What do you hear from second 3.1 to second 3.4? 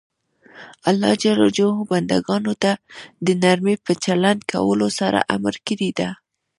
د